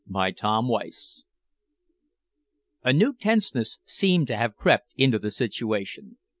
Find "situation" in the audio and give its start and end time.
5.29-6.17